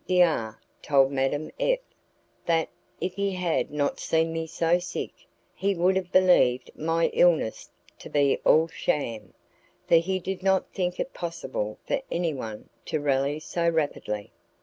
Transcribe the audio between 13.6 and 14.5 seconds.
rapidly.